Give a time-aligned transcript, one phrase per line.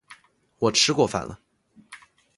[0.57, 1.39] 我吃过饭了